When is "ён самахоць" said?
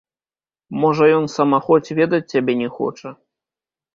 1.17-1.93